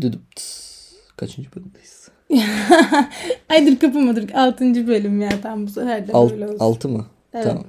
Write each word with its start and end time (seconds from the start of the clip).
Dıdıpt. 0.00 0.40
Kaçıncı 1.16 1.48
bölümdeyiz? 1.56 2.08
Ay 3.48 3.66
dur 3.66 3.78
kapamadık. 3.78 4.34
Altıncı 4.34 4.86
bölüm 4.88 5.20
ya. 5.20 5.40
Tam 5.42 5.66
bu 5.66 5.70
sefer 5.70 6.08
de 6.08 6.12
Alt, 6.12 6.30
böyle 6.30 6.46
olsun. 6.46 6.58
altı 6.58 6.88
mı? 6.88 7.06
Evet. 7.34 7.44
Tamam. 7.46 7.64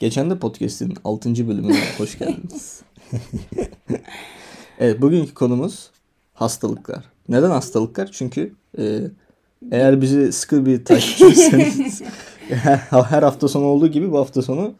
Geçen 0.00 0.30
de 0.30 0.38
podcast'in 0.38 0.94
6. 1.04 1.48
bölümüne 1.48 1.78
hoş 1.98 2.18
geldiniz. 2.18 2.80
evet 4.78 5.02
bugünkü 5.02 5.34
konumuz 5.34 5.90
hastalıklar. 6.34 7.04
Neden 7.28 7.50
hastalıklar? 7.50 8.08
Çünkü 8.12 8.54
e, 8.78 9.00
eğer 9.72 10.00
bizi 10.00 10.32
sıkı 10.32 10.66
bir 10.66 10.84
takipçiyseniz 10.84 12.02
her 12.90 13.22
hafta 13.22 13.48
sonu 13.48 13.64
olduğu 13.64 13.88
gibi 13.88 14.12
bu 14.12 14.18
hafta 14.18 14.42
sonu 14.42 14.74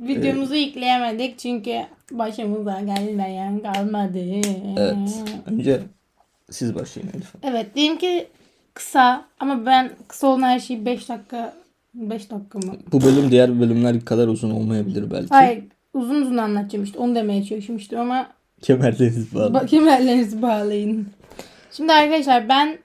Videomuzu 0.00 0.54
yükleyemedik 0.54 1.38
çünkü 1.38 1.76
başımıza 2.12 2.80
gelmeyen 2.80 3.60
kalmadı. 3.60 4.18
evet 4.76 4.96
önce 5.46 5.82
siz 6.50 6.74
başlayın 6.74 7.08
Elif. 7.14 7.32
Evet 7.42 7.74
diyelim 7.74 7.98
ki 7.98 8.28
kısa 8.74 9.24
ama 9.40 9.66
ben 9.66 9.90
kısa 10.08 10.26
olan 10.26 10.42
her 10.42 10.58
şeyi 10.60 10.84
5 10.86 11.08
dakika 11.08 11.54
5 11.94 12.30
dakika 12.30 12.58
mı? 12.58 12.74
Bu 12.92 13.00
bölüm 13.02 13.30
diğer 13.30 13.60
bölümler 13.60 14.04
kadar 14.04 14.28
uzun 14.28 14.50
olmayabilir 14.50 15.10
belki. 15.10 15.28
Hayır 15.28 15.64
uzun 15.94 16.22
uzun 16.22 16.36
anlatacağım 16.36 16.84
işte 16.84 16.98
onu 16.98 17.14
demeye 17.14 17.44
çalışmıştım 17.44 18.00
ama 18.00 18.26
Kemerleriniz 18.62 19.34
bağlı. 19.34 19.52
ba- 19.58 19.66
kemerlerinizi 19.66 20.42
bağlayın. 20.42 21.08
Şimdi 21.72 21.92
arkadaşlar 21.92 22.48
ben 22.48 22.78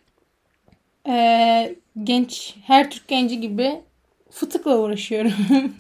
eee, 1.08 1.76
genç 2.04 2.56
her 2.66 2.92
Türk 2.92 3.08
genci 3.08 3.40
gibi 3.42 3.72
fıtıkla 4.32 4.78
uğraşıyorum. 4.78 5.32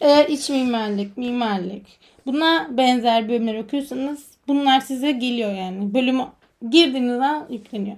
Eğer 0.00 0.28
iç 0.28 0.50
mimarlık, 0.50 1.16
mimarlık 1.16 1.82
buna 2.26 2.68
benzer 2.76 3.28
bölümler 3.28 3.58
okuyorsanız 3.58 4.24
bunlar 4.48 4.80
size 4.80 5.12
geliyor 5.12 5.52
yani. 5.54 5.94
Bölümü 5.94 6.22
girdiğiniz 6.70 7.20
an 7.20 7.46
yükleniyor. 7.50 7.96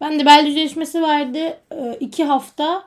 Ben 0.00 0.20
de 0.20 0.26
bel 0.26 0.46
düzleşmesi 0.46 1.02
vardı. 1.02 1.38
Ee, 1.72 1.96
iki 2.00 2.24
hafta 2.24 2.84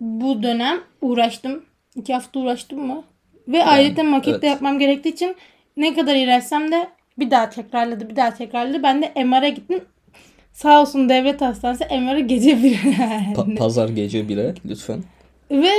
bu 0.00 0.42
dönem 0.42 0.80
uğraştım. 1.00 1.64
İki 1.94 2.14
hafta 2.14 2.40
uğraştım 2.40 2.86
mı? 2.86 3.04
Ve 3.48 3.64
ayrıca 3.64 4.02
makette 4.02 4.30
evet. 4.30 4.44
yapmam 4.44 4.78
gerektiği 4.78 5.08
için 5.08 5.36
ne 5.76 5.94
kadar 5.94 6.14
iğrençsem 6.16 6.72
de 6.72 6.88
bir 7.18 7.30
daha 7.30 7.50
tekrarladı, 7.50 8.08
bir 8.08 8.16
daha 8.16 8.34
tekrarladı. 8.34 8.82
Ben 8.82 9.02
de 9.02 9.24
MR'a 9.24 9.48
gittim. 9.48 9.84
Sağ 10.52 10.80
olsun 10.80 11.08
devlet 11.08 11.40
hastanesi 11.40 11.84
MR'ı 11.84 12.20
gece 12.20 12.62
bir 12.62 12.74
Pa- 13.34 13.56
pazar 13.56 13.88
gece 13.88 14.20
1'e 14.20 14.54
lütfen. 14.68 15.02
Ve 15.50 15.70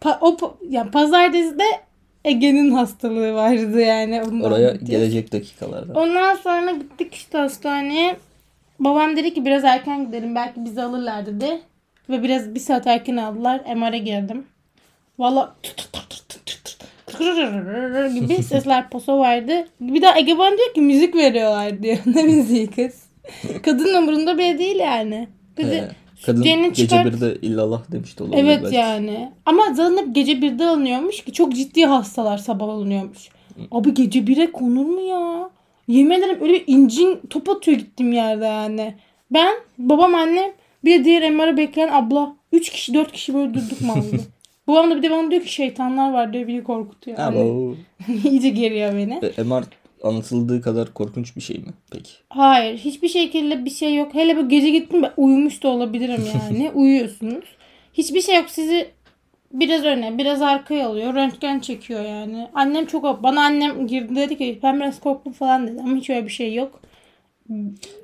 pa- 0.00 0.18
o 0.20 0.28
pa- 0.28 0.54
ya 0.70 0.90
pazartesi 0.90 1.58
de 1.58 1.64
Ege'nin 2.24 2.70
hastalığı 2.70 3.34
vardı 3.34 3.80
yani. 3.80 4.22
Onu 4.22 4.42
da 4.42 4.46
Oraya 4.46 4.68
anlatacağız. 4.68 4.90
gelecek 4.90 5.32
dakikalarda. 5.32 6.00
Ondan 6.00 6.34
sonra 6.34 6.70
gittik 6.70 7.14
işte 7.14 7.38
hastaneye. 7.38 8.16
Babam 8.80 9.16
dedi 9.16 9.34
ki 9.34 9.44
biraz 9.44 9.64
erken 9.64 10.06
gidelim 10.06 10.34
belki 10.34 10.64
bizi 10.64 10.82
alırlar 10.82 11.26
dedi. 11.26 11.60
Ve 12.10 12.22
biraz 12.22 12.54
bir 12.54 12.60
saat 12.60 12.86
erken 12.86 13.16
aldılar. 13.16 13.60
MR'a 13.76 13.96
girdim. 13.96 14.44
Valla 15.18 15.54
gibi 18.14 18.42
sesler 18.42 18.88
poso 18.90 19.18
vardı. 19.18 19.68
Bir 19.80 20.02
daha 20.02 20.18
Ege 20.18 20.38
bana 20.38 20.56
diyor 20.56 20.74
ki 20.74 20.80
müzik 20.80 21.14
veriyorlar 21.16 21.82
diyor. 21.82 21.96
ne 22.06 22.22
müziği 22.22 22.66
kız? 22.70 23.02
Kadın 23.62 23.94
umurunda 23.94 24.38
bile 24.38 24.58
değil 24.58 24.76
yani. 24.76 25.28
Dedi, 25.56 25.74
Ee, 25.74 25.88
kadın 26.26 26.38
sütyenini 26.38 26.68
gece 26.68 26.82
çıkar- 26.88 27.04
1'de 27.06 27.38
illallah 27.42 27.92
demişti 27.92 28.22
olabilir 28.22 28.42
Evet 28.44 28.60
belki. 28.64 28.76
yani. 28.76 29.32
Ama 29.46 29.62
zaten 29.74 29.96
hep 30.06 30.14
gece 30.14 30.32
1'de 30.32 30.64
alınıyormuş 30.66 31.24
ki 31.24 31.32
çok 31.32 31.54
ciddi 31.54 31.84
hastalar 31.86 32.38
sabah 32.38 32.68
alınıyormuş. 32.68 33.28
Abi 33.70 33.94
gece 33.94 34.18
1'e 34.20 34.52
konur 34.52 34.84
mu 34.86 35.00
ya? 35.00 35.50
Yemin 35.88 36.10
ederim 36.10 36.38
öyle 36.40 36.64
incin 36.66 37.20
top 37.30 37.48
atıyor 37.48 37.78
gittim 37.78 38.12
yerde 38.12 38.44
yani. 38.44 38.94
Ben, 39.30 39.54
babam, 39.78 40.14
annem 40.14 40.50
bir 40.84 40.98
de 41.00 41.04
diğer 41.04 41.30
MR'ı 41.30 41.56
bekleyen 41.56 41.88
abla. 41.92 42.36
3 42.52 42.70
kişi 42.70 42.94
4 42.94 43.12
kişi 43.12 43.34
böyle 43.34 43.54
durduk 43.54 43.80
mahallede. 43.80 44.16
babam 44.68 44.90
da 44.90 44.96
bir 44.96 45.02
de 45.02 45.10
bana 45.10 45.30
diyor 45.30 45.42
ki 45.42 45.52
şeytanlar 45.52 46.12
var 46.12 46.32
diyor 46.32 46.48
beni 46.48 46.64
korkutuyor. 46.64 47.18
O 47.34 47.74
iyice 48.30 48.48
geriyor 48.48 48.92
beni. 48.92 49.20
e, 49.38 49.42
MR 49.42 49.64
anlatıldığı 50.02 50.60
kadar 50.60 50.94
korkunç 50.94 51.36
bir 51.36 51.40
şey 51.40 51.56
mi 51.56 51.72
peki? 51.92 52.12
Hayır 52.28 52.78
hiçbir 52.78 53.08
şekilde 53.08 53.64
bir 53.64 53.70
şey 53.70 53.96
yok. 53.96 54.14
Hele 54.14 54.36
bu 54.36 54.48
gece 54.48 54.70
gittim 54.70 55.02
ben 55.02 55.12
uyumuş 55.16 55.62
da 55.62 55.68
olabilirim 55.68 56.22
yani. 56.34 56.70
Uyuyorsunuz. 56.74 57.44
Hiçbir 57.92 58.20
şey 58.20 58.36
yok 58.36 58.50
sizi 58.50 58.88
biraz 59.52 59.84
öne 59.84 60.18
biraz 60.18 60.42
arkaya 60.42 60.88
alıyor. 60.88 61.14
Röntgen 61.14 61.60
çekiyor 61.60 62.04
yani. 62.04 62.48
Annem 62.54 62.86
çok 62.86 63.22
bana 63.22 63.40
annem 63.40 63.86
girdi 63.86 64.16
dedi 64.16 64.38
ki 64.38 64.58
ben 64.62 64.80
biraz 64.80 65.00
korktum 65.00 65.32
falan 65.32 65.68
dedi 65.68 65.80
ama 65.80 65.96
hiç 65.96 66.10
öyle 66.10 66.24
bir 66.24 66.32
şey 66.32 66.54
yok. 66.54 66.80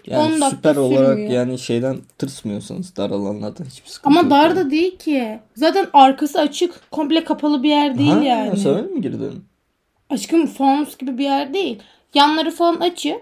Yani 0.07 0.35
10 0.35 0.41
dakika 0.41 0.51
süper 0.51 0.77
olarak 0.77 1.09
sürmüyor. 1.09 1.31
yani 1.31 1.59
şeyden 1.59 1.97
tırsmıyorsanız 2.19 2.97
dar 2.97 3.11
alanlarda 3.11 3.65
hiçbir 3.65 3.89
sıkıntı 3.89 4.09
Ama 4.19 4.21
yok. 4.21 4.31
dar 4.31 4.49
yani. 4.49 4.57
da 4.57 4.71
değil 4.71 4.99
ki. 4.99 5.39
Zaten 5.55 5.87
arkası 5.93 6.41
açık. 6.41 6.91
Komple 6.91 7.25
kapalı 7.25 7.63
bir 7.63 7.69
yer 7.69 7.99
değil 7.99 8.11
ha, 8.11 8.23
yani. 8.23 8.57
Sen 8.57 8.93
mi 8.93 9.01
girdin? 9.01 9.45
Aşkım 10.11 10.47
fanus 10.47 10.99
gibi 10.99 11.19
bir 11.19 11.25
yer 11.25 11.55
değil. 11.55 11.79
Yanları 12.15 12.51
falan 12.51 12.81
açık. 12.81 13.17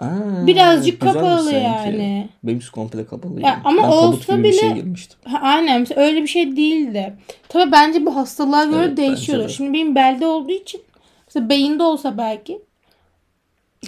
Aa, 0.00 0.46
Birazcık 0.46 1.00
güzelmiş 1.00 1.20
kapalı 1.22 1.52
yani. 1.52 2.28
Benimki 2.42 2.70
komple 2.70 3.06
kapalı. 3.06 3.40
Ya 3.40 3.60
ama 3.64 3.82
ben 3.82 3.88
olsa 3.88 4.34
gibi 4.36 4.44
bir 4.44 4.48
bile- 4.52 4.60
şey 4.60 4.72
girmiştim. 4.74 5.18
Ha, 5.24 5.38
aynen 5.42 5.86
öyle 5.98 6.22
bir 6.22 6.26
şey 6.26 6.56
değildi. 6.56 7.12
Tabii 7.48 7.72
bence 7.72 8.06
bu 8.06 8.16
hastalığa 8.16 8.64
göre 8.64 8.84
Evet, 8.84 8.96
değişiyordur. 8.96 9.42
bence 9.44 9.52
de. 9.52 9.56
Şimdi 9.56 9.72
benim 9.72 9.94
belde 9.94 10.26
olduğu 10.26 10.52
için 10.52 10.82
mesela 11.26 11.48
beyinde 11.48 11.82
olsa 11.82 12.18
belki. 12.18 12.62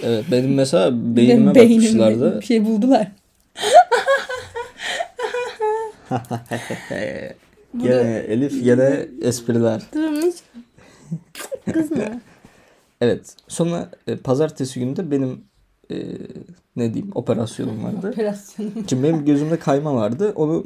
Evet 0.03 0.25
benim 0.31 0.55
mesela 0.55 0.91
beynime 1.17 1.55
bakmışlardı. 1.55 2.41
bir 2.41 2.47
şey 2.47 2.65
buldular. 2.65 3.07
Gene 7.83 8.17
Elif 8.29 8.65
gene 8.65 9.07
espriler. 9.23 9.83
Durmuş. 11.67 11.89
Kızma. 11.89 12.05
Evet. 13.01 13.37
Sonra 13.49 13.89
e, 14.07 14.17
pazartesi 14.17 14.81
günü 14.81 14.97
de 14.97 15.11
benim 15.11 15.45
e, 15.91 15.97
ne 16.77 16.95
diyeyim 16.95 17.13
operasyonum 17.15 17.85
vardı. 17.85 18.09
Operasyonu. 18.13 18.71
Şimdi 18.89 19.03
benim 19.03 19.25
gözümde 19.25 19.59
kayma 19.59 19.95
vardı. 19.95 20.33
Onu 20.37 20.65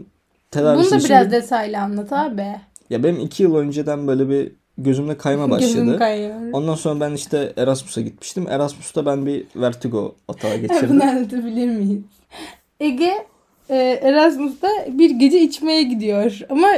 tedavisi 0.51 0.85
Bunu 0.85 0.91
da 0.91 0.97
için- 0.97 1.09
biraz 1.09 1.31
detaylı 1.33 1.79
anlat 1.79 2.13
abi. 2.13 2.47
Ya 2.91 3.03
benim 3.05 3.21
iki 3.21 3.43
yıl 3.43 3.57
önceden 3.57 4.07
böyle 4.07 4.29
bir 4.29 4.53
gözümde 4.79 5.17
kayma 5.17 5.51
başladı. 5.51 5.73
Gözüm 5.73 5.99
kayıyor. 5.99 6.35
Ondan 6.53 6.75
sonra 6.75 7.01
ben 7.01 7.13
işte 7.15 7.53
Erasmus'a 7.57 8.01
gitmiştim. 8.01 8.47
Erasmus'ta 8.49 9.07
ben 9.07 9.27
bir 9.27 9.45
vertigo 9.57 10.15
atağı 10.29 10.57
geçirdim. 10.61 10.89
Bunu 10.91 11.03
anlatabilir 11.05 11.69
miyiz? 11.69 12.01
Ege 12.81 13.27
e, 13.71 13.77
Erasmus'ta 14.03 14.69
bir 14.89 15.11
gece 15.11 15.41
içmeye 15.41 15.83
gidiyor. 15.83 16.41
Ama 16.51 16.69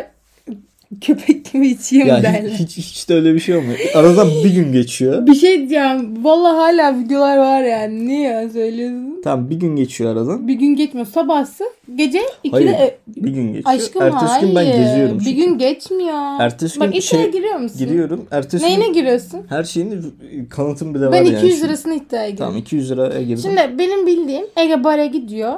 köpek 1.01 1.53
gibi 1.53 1.69
içeyim 1.69 2.07
ya 2.07 2.23
derler. 2.23 2.51
hiç, 2.51 2.77
hiç, 2.77 3.09
de 3.09 3.15
öyle 3.15 3.35
bir 3.35 3.41
şey 3.41 3.57
olmuyor. 3.57 3.79
Aradan 3.95 4.29
bir 4.45 4.55
gün 4.55 4.73
geçiyor. 4.73 5.27
Bir 5.27 5.35
şey 5.35 5.59
diyeceğim. 5.59 6.25
Vallahi 6.25 6.57
hala 6.57 6.99
videolar 6.99 7.37
var 7.39 7.63
yani. 7.63 8.09
Niye 8.09 8.31
ya 8.31 8.49
söylüyorsun? 8.51 9.21
Tamam 9.25 9.51
bir 9.51 9.57
gün 9.57 9.77
geçiyor 9.77 10.13
aradan. 10.13 10.49
Bir 10.49 10.55
gün 10.55 10.77
geçmiyor. 10.77 11.07
Sabahsı 11.07 11.65
gece 11.97 12.19
2'de 12.19 12.51
Hayır. 12.51 12.69
e, 12.69 12.99
Bir 13.07 13.31
gün 13.31 13.53
geçiyor. 13.53 13.75
Aşkım 13.75 14.03
Ertesi 14.03 14.25
hayır. 14.27 14.47
gün 14.47 14.57
ben 14.57 14.67
geziyorum 14.67 15.21
Bir 15.21 15.31
gün 15.31 15.59
geçmiyor. 15.59 16.41
Ertesi 16.41 16.81
Bak 16.81 16.93
gün 16.93 17.01
iddiaya 17.01 17.23
şey 17.23 17.33
giriyor 17.33 17.57
musun? 17.59 17.79
giriyorum. 17.79 18.27
Ertesi 18.31 18.65
Neyine 18.65 18.87
gün 18.87 18.93
giriyorsun? 18.93 19.41
her 19.49 19.65
şeyin 19.65 20.05
kanıtım 20.51 20.95
bile 20.95 21.05
var 21.07 21.13
Ben 21.13 21.25
yani. 21.25 21.37
200 21.37 21.55
şimdi. 21.55 21.69
lirasını 21.69 21.95
iddiaya 21.95 22.31
giriyorum. 22.31 22.37
Tamam 22.55 22.57
200 22.57 22.91
liraya 22.91 23.23
girdim. 23.23 23.43
Şimdi 23.43 23.79
benim 23.79 24.07
bildiğim 24.07 24.45
Ege 24.57 24.85
bara 24.85 25.07
gidiyor. 25.07 25.53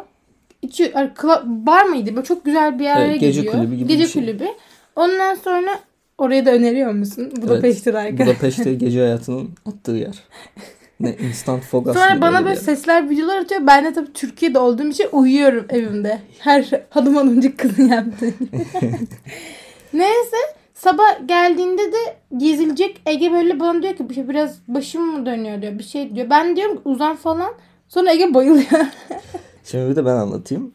İçi, 0.63 0.93
bar 1.45 1.85
mıydı? 1.85 2.11
Böyle 2.17 2.25
çok 2.27 2.45
güzel 2.45 2.79
bir 2.79 2.85
yere 2.85 3.05
Evet, 3.05 3.21
gece 3.21 3.41
gidiyor. 3.41 3.55
kulübü 3.55 3.77
gibi 3.77 3.89
gece 3.89 4.05
bir 4.05 4.09
şey. 4.09 4.23
kulübü. 4.23 4.45
Ondan 4.97 5.35
sonra 5.35 5.81
oraya 6.19 6.47
da 6.47 6.51
öneriyor 6.51 6.93
musun? 6.93 7.33
Budapeşte 7.43 7.91
evet, 7.91 8.19
Budapeşte 8.19 8.75
gece 8.75 9.01
hayatının 9.01 9.51
attığı 9.67 9.93
yer. 9.93 10.25
Ne 11.01 11.17
instant 11.17 11.63
fog 11.63 11.87
Sonra 11.87 12.21
bana 12.21 12.37
öyle 12.37 12.47
böyle 12.47 12.61
sesler 12.61 13.11
videolar 13.11 13.39
atıyor. 13.39 13.67
Ben 13.67 13.85
de 13.85 13.93
tabii 13.93 14.13
Türkiye'de 14.13 14.59
olduğum 14.59 14.89
için 14.89 15.09
uyuyorum 15.13 15.67
evimde. 15.69 16.19
Her 16.39 16.71
hanım 16.91 17.17
hanımcık 17.17 17.59
kızın 17.59 17.89
yaptığı. 17.89 18.27
Neyse 19.93 20.37
sabah 20.75 21.29
geldiğinde 21.29 21.93
de 21.93 22.17
gezilecek 22.37 23.01
Ege 23.07 23.33
böyle 23.33 23.61
bana 23.61 23.83
diyor 23.83 23.97
ki 23.97 24.15
şey 24.15 24.29
biraz 24.29 24.59
başım 24.69 25.03
mı 25.03 25.27
dönüyor 25.27 25.63
diyor 25.63 25.79
bir 25.79 25.85
şey 25.85 26.15
diyor. 26.15 26.31
Ben 26.31 26.57
diyorum 26.57 26.77
ki 26.77 26.83
uzan 26.85 27.17
falan. 27.17 27.53
Sonra 27.89 28.13
Ege 28.13 28.35
bayılıyor. 28.35 28.87
Şimdi 29.65 29.91
bir 29.91 29.97
de 29.97 30.05
ben 30.05 30.17
anlatayım. 30.17 30.73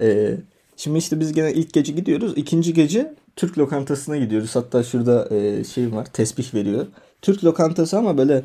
Ee, 0.00 0.30
şimdi 0.76 0.98
işte 0.98 1.20
biz 1.20 1.32
gene 1.32 1.52
ilk 1.52 1.72
gece 1.72 1.92
gidiyoruz. 1.92 2.32
İkinci 2.36 2.74
gece 2.74 3.14
Türk 3.38 3.58
lokantasına 3.58 4.16
gidiyoruz. 4.16 4.56
Hatta 4.56 4.82
şurada 4.82 5.28
e, 5.36 5.64
şey 5.64 5.92
var 5.92 6.04
tesbih 6.12 6.54
veriyor. 6.54 6.86
Türk 7.22 7.44
lokantası 7.44 7.98
ama 7.98 8.18
böyle 8.18 8.42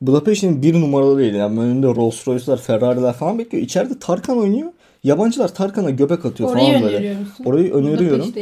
Budapeşte'nin 0.00 0.62
bir 0.62 0.80
numaralı 0.80 1.18
değil. 1.18 1.34
Yani 1.34 1.60
önünde 1.60 1.86
Rolls 1.86 2.28
Royce'lar, 2.28 2.60
Ferrari'ler 2.60 3.12
falan 3.12 3.38
bekliyor. 3.38 3.64
İçeride 3.64 3.98
Tarkan 3.98 4.38
oynuyor. 4.38 4.72
Yabancılar 5.04 5.54
Tarkan'a 5.54 5.90
göbek 5.90 6.24
atıyor 6.24 6.50
Orayı 6.50 6.72
falan 6.72 6.82
böyle. 6.82 7.14
musun? 7.14 7.44
Orayı 7.44 7.72
öneriyorum. 7.72 8.32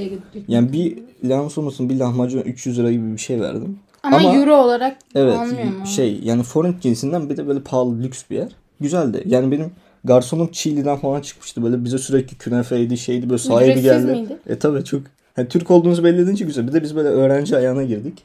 Yani 0.49 0.73
bir 0.73 0.99
lamus 1.25 1.59
olmasın 1.59 1.89
bir 1.89 1.97
lahmacun 1.97 2.41
300 2.41 2.79
lira 2.79 2.93
gibi 2.93 3.13
bir 3.13 3.19
şey 3.19 3.41
verdim. 3.41 3.79
Ama, 4.03 4.17
ama- 4.17 4.37
euro 4.37 4.57
olarak 4.57 4.97
Evet 5.15 5.37
olmuyor 5.39 5.65
mu? 5.65 5.87
şey 5.87 6.21
yani 6.23 6.43
forint 6.43 6.83
cinsinden 6.83 7.31
bir 7.31 7.37
de 7.37 7.47
böyle 7.49 7.61
pahalı 7.61 8.03
lüks 8.03 8.23
bir 8.31 8.37
yer. 8.37 8.49
Güzeldi. 8.81 9.23
Yani 9.27 9.51
benim 9.51 9.71
garsonluk 10.05 10.55
Çiğli'den 10.55 10.97
falan 10.97 11.21
çıkmıştı. 11.21 11.63
Böyle 11.63 11.85
bize 11.85 11.99
sürekli 11.99 12.37
künefeydi 12.39 12.99
şeydi 12.99 13.31
böyle 13.31 13.39
sahibi 13.43 13.71
Ücretsiz 13.71 14.07
geldi. 14.07 14.21
miydi? 14.21 14.37
E 14.47 14.59
tabi 14.59 14.85
çok. 14.85 15.03
Hani 15.37 15.49
Türk 15.49 15.71
olduğunuzu 15.71 16.05
belli 16.05 16.21
edince 16.23 16.45
güzel. 16.45 16.69
Bir 16.69 16.73
de 16.73 16.83
biz 16.83 16.97
böyle 16.97 17.09
öğrenci 17.09 17.57
ayağına 17.57 17.83
girdik. 17.83 18.23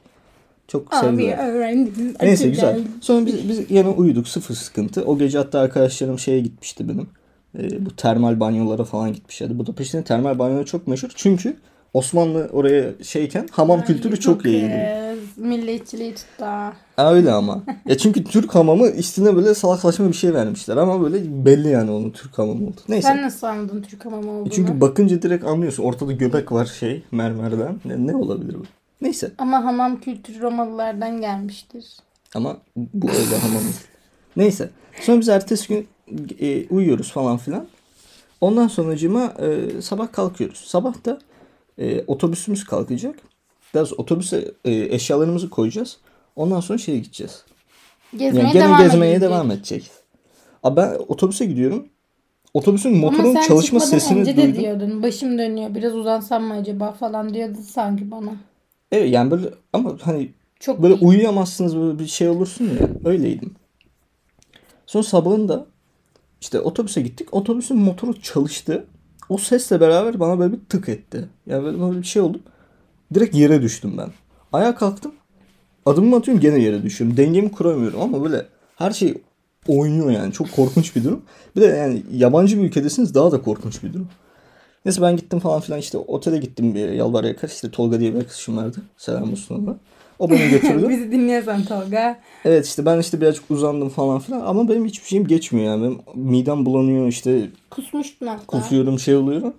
Çok 0.68 0.94
Abi 0.94 1.06
sevdiler. 1.06 1.54
öğrendim. 1.54 2.16
Neyse 2.22 2.50
güzel. 2.50 2.80
Sonra 3.02 3.26
biz, 3.26 3.50
biz 3.50 3.72
yine 3.72 3.88
uyuduk 3.88 4.28
sıfır 4.28 4.56
sıkıntı. 4.56 5.04
O 5.06 5.18
gece 5.18 5.38
hatta 5.38 5.60
arkadaşlarım 5.60 6.20
şeye 6.20 6.40
gitmişti 6.40 6.90
benim. 6.90 7.08
Ee, 7.60 7.86
bu 7.86 7.96
termal 7.96 8.40
banyolara 8.40 8.84
falan 8.84 9.14
gitmişlerdi. 9.14 9.60
Bu 9.60 9.68
da 9.68 9.72
peşinde 9.72 10.04
termal 10.04 10.40
banyolar 10.40 10.66
çok 10.66 10.88
meşhur. 10.88 11.10
Çünkü 11.16 11.58
Osmanlı 11.94 12.50
oraya 12.52 12.90
şeyken 13.04 13.48
hamam 13.52 13.80
Ay, 13.80 13.86
kültürü 13.86 14.20
çok 14.20 14.46
iyiydi. 14.46 14.68
kız. 15.16 15.25
Milliyetçiliği 15.38 16.16
tuttu. 16.16 16.46
ha. 16.46 16.74
Öyle 16.98 17.32
ama. 17.32 17.64
ya 17.86 17.98
çünkü 17.98 18.24
Türk 18.24 18.56
hamamı 18.56 18.88
üstüne 18.88 19.36
böyle 19.36 19.54
salaklaşma 19.54 20.08
bir 20.08 20.14
şey 20.14 20.34
vermişler 20.34 20.78
ama 20.78 21.02
böyle 21.02 21.46
belli 21.46 21.68
yani 21.70 21.92
onun 21.92 22.12
Türk 22.12 22.38
hamamı 22.38 22.68
oldu. 22.68 22.82
Neyse. 22.90 23.08
Sen 23.08 23.22
nasıl 23.22 23.48
anladın 23.48 23.82
Türk 23.82 24.06
hamamı 24.06 24.32
olduğunu? 24.32 24.52
Çünkü 24.52 24.82
bakınca 24.82 25.22
direkt 25.22 25.46
anlıyorsun. 25.46 25.84
Ortada 25.84 26.12
göbek 26.12 26.52
var 26.52 26.66
şey 26.66 27.04
mermerden. 27.12 27.76
Ne, 27.86 28.08
ne 28.08 28.16
olabilir 28.16 28.56
bu? 28.60 28.64
Neyse. 29.02 29.32
Ama 29.38 29.66
hamam 29.66 30.00
kültürü 30.00 30.42
Romalılardan 30.42 31.22
gelmiştir. 31.22 31.86
Ama 32.36 32.58
bu 32.76 33.10
öyle 33.10 33.38
hamam. 33.38 33.64
Neyse. 34.36 34.70
Sonra 35.02 35.20
biz 35.20 35.30
ertesi 35.30 35.68
gün 35.68 35.88
e, 36.40 36.68
uyuyoruz 36.68 37.12
falan 37.12 37.38
filan. 37.38 37.68
Ondan 38.42 38.68
sonracıma 38.68 39.24
e, 39.40 39.82
sabah 39.82 40.12
kalkıyoruz. 40.12 40.58
Sabah 40.58 41.06
da 41.06 41.20
e, 41.78 42.04
otobüsümüz 42.08 42.64
kalkacak. 42.64 43.16
Biraz 43.76 44.00
otobüse 44.00 44.52
e, 44.66 44.72
eşyalarımızı 44.74 45.50
koyacağız. 45.50 45.98
Ondan 46.36 46.60
sonra 46.60 46.78
şeye 46.78 46.98
gideceğiz. 47.00 47.44
Gezmeye 48.18 48.44
Yani 48.44 48.54
gene 48.54 48.64
devam 48.64 48.84
gezmeye 48.84 49.12
edecek. 49.12 49.30
devam 49.30 49.52
edecek. 49.52 49.92
Abi 50.64 50.76
ben 50.76 50.96
otobüse 51.08 51.46
gidiyorum. 51.46 51.88
Otobüsün 52.54 52.98
motorun 52.98 53.36
çalışma 53.48 53.80
sesini 53.80 54.20
önce 54.20 54.38
de 54.38 54.44
duydum. 54.44 54.62
diyordun. 54.62 55.04
Başım 55.04 55.38
dönüyor. 55.38 55.76
Biraz 55.76 55.96
uzansam 55.96 56.44
mı 56.44 56.54
acaba 56.54 56.92
falan 56.92 57.34
diyordun 57.34 57.62
sanki 57.62 58.12
bana. 58.12 58.36
Evet 58.92 59.14
yani 59.14 59.32
böyle 59.32 59.50
ama 59.74 59.98
hani 60.02 60.32
Çok 60.60 60.84
Böyle 60.84 60.94
uyuyamazsınız 60.94 61.78
böyle 61.78 62.00
bir 62.00 62.08
şey 62.08 62.30
olursun 62.30 62.66
ya. 62.66 62.90
Öyleydim. 63.12 63.56
Sonra 64.86 65.04
sabahında 65.04 65.66
işte 66.42 66.60
otobüse 66.60 67.02
gittik. 67.02 67.34
Otobüsün 67.34 67.78
motoru 67.78 68.22
çalıştı. 68.22 68.86
O 69.30 69.38
sesle 69.38 69.80
beraber 69.80 70.20
bana 70.20 70.40
böyle 70.40 70.54
bir 70.54 70.60
tık 70.70 70.90
etti. 70.90 71.30
Yani 71.46 71.64
böyle, 71.64 71.82
böyle 71.82 72.00
bir 72.00 72.04
şey 72.08 72.22
oldu. 72.22 72.40
Direkt 73.14 73.36
yere 73.36 73.62
düştüm 73.62 73.94
ben. 73.98 74.10
Ayağa 74.54 74.76
kalktım. 74.76 75.12
Adımımı 75.86 76.16
atıyorum 76.16 76.42
gene 76.42 76.60
yere 76.60 76.84
düşüyorum. 76.84 77.18
Dengemi 77.18 77.52
kuramıyorum 77.52 78.02
ama 78.02 78.24
böyle 78.24 78.46
her 78.76 78.92
şey 78.92 79.14
oynuyor 79.68 80.12
yani. 80.12 80.34
Çok 80.34 80.52
korkunç 80.52 80.96
bir 80.96 81.04
durum. 81.04 81.22
Bir 81.56 81.62
de 81.62 81.66
yani 81.66 82.04
yabancı 82.14 82.58
bir 82.58 82.64
ülkedesiniz 82.64 83.16
daha 83.16 83.32
da 83.32 83.42
korkunç 83.42 83.84
bir 83.84 83.94
durum. 83.94 84.08
Neyse 84.86 85.02
ben 85.02 85.16
gittim 85.18 85.40
falan 85.40 85.62
filan 85.62 85.80
işte 85.80 85.98
otele 85.98 86.38
gittim 86.38 86.76
bir 86.76 86.90
yalvar 86.90 87.24
yakar. 87.24 87.48
İşte 87.48 87.72
Tolga 87.72 88.00
diye 88.00 88.14
bir 88.14 88.18
arkadaşım 88.18 88.58
vardı. 88.58 88.78
Selam 88.98 89.32
olsun 89.32 89.64
ona. 89.68 89.76
O 90.20 90.30
beni 90.30 90.50
götürdü. 90.50 90.90
Bizi 90.90 91.12
dinliyorsan 91.12 91.64
Tolga. 91.64 92.20
Evet 92.46 92.66
işte 92.66 92.86
ben 92.86 93.00
işte 93.00 93.22
birazcık 93.22 93.52
uzandım 93.52 93.90
falan 93.90 94.20
filan 94.20 94.42
ama 94.42 94.70
benim 94.70 94.86
hiçbir 94.86 95.08
şeyim 95.08 95.28
geçmiyor 95.28 95.66
yani. 95.66 95.84
Benim 95.84 96.00
midem 96.30 96.66
bulanıyor 96.66 97.08
işte 97.08 97.50
Kusmuştun 97.72 98.28
hatta. 98.28 98.46
kusuyorum 98.46 99.00
şey 99.00 99.16
oluyorum. 99.16 99.54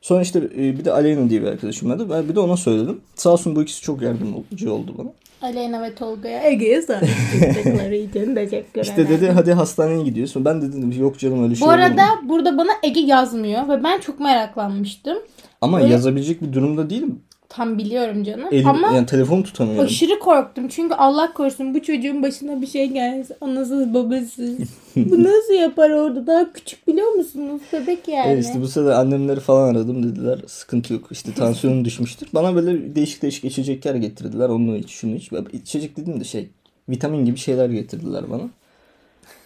Sonra 0.00 0.22
işte 0.22 0.38
e, 0.38 0.78
bir 0.78 0.84
de 0.84 0.92
Aleyna 0.92 1.30
diye 1.30 1.42
bir 1.42 1.46
arkadaşım 1.46 1.90
vardı. 1.90 2.06
Ben 2.10 2.28
bir 2.28 2.34
de 2.34 2.40
ona 2.40 2.56
söyledim. 2.56 3.00
Sağ 3.14 3.30
olsun 3.30 3.56
bu 3.56 3.62
ikisi 3.62 3.82
çok 3.82 4.02
yardımcı 4.02 4.72
oldu 4.72 4.94
bana. 4.98 5.08
Aleyna 5.42 5.82
ve 5.82 5.94
Tolga'ya 5.94 6.42
Ege'ye 6.42 6.82
sahip 6.82 7.08
çıktıkları 7.32 7.96
için 7.96 8.34
teşekkür 8.34 8.80
İşte 8.80 9.08
dedi 9.08 9.30
hadi 9.30 9.52
hastaneye 9.52 10.02
gidiyorsun. 10.02 10.44
Ben 10.44 10.62
de 10.62 10.68
dedim 10.68 10.92
yok 11.00 11.18
canım 11.18 11.44
öyle 11.44 11.54
şey 11.54 11.66
Bu 11.68 11.70
arada 11.70 12.02
burada 12.28 12.58
bana 12.58 12.70
Ege 12.82 13.00
yazmıyor 13.00 13.68
ve 13.68 13.84
ben 13.84 14.00
çok 14.00 14.20
meraklanmıştım. 14.20 15.18
Ama 15.60 15.80
böyle- 15.80 15.92
yazabilecek 15.92 16.42
bir 16.42 16.52
durumda 16.52 16.90
değilim. 16.90 17.20
Tam 17.56 17.78
biliyorum 17.78 18.24
canım. 18.24 18.48
Elim, 18.50 18.68
Ama 18.68 18.92
yani 18.92 19.06
telefonu 19.06 19.42
tutamıyorum. 19.42 19.84
aşırı 19.84 20.18
korktum. 20.18 20.68
Çünkü 20.68 20.94
Allah 20.94 21.32
korusun 21.32 21.74
bu 21.74 21.82
çocuğun 21.82 22.22
başına 22.22 22.62
bir 22.62 22.66
şey 22.66 22.86
gelse. 22.86 23.36
Anasız 23.40 23.94
babasız. 23.94 24.58
bu 24.96 25.22
nasıl 25.24 25.52
yapar 25.52 25.90
orada? 25.90 26.26
Daha 26.26 26.52
küçük 26.52 26.88
biliyor 26.88 27.08
musunuz? 27.12 27.60
Bebek 27.72 28.08
yani. 28.08 28.32
Evet 28.32 28.44
işte 28.44 28.60
bu 28.60 28.68
sırada 28.68 28.98
annemleri 28.98 29.40
falan 29.40 29.74
aradım 29.74 30.02
dediler 30.02 30.40
sıkıntı 30.46 30.92
yok 30.92 31.08
işte 31.10 31.34
tansiyonun 31.34 31.84
düşmüştür. 31.84 32.28
Bana 32.34 32.54
böyle 32.54 32.94
değişik 32.94 33.22
değişik 33.22 33.44
içecekler 33.44 33.94
getirdiler 33.94 34.48
onu 34.48 34.76
iç 34.76 34.90
şunu 34.90 35.14
iç. 35.14 35.30
İçecek 35.52 35.96
dedim 35.96 36.20
de 36.20 36.24
şey 36.24 36.48
vitamin 36.88 37.24
gibi 37.24 37.36
şeyler 37.36 37.68
getirdiler 37.70 38.30
bana. 38.30 38.42